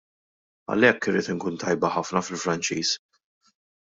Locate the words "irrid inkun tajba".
1.11-1.91